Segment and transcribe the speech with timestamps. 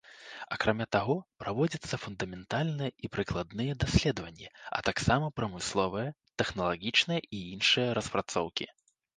[0.55, 6.09] Акрамя таго, праводзяцца фундаментальныя і прыкладныя даследаванні, а таксама прамысловыя,
[6.43, 8.65] тэхналагічныя і іншыя распрацоўкі.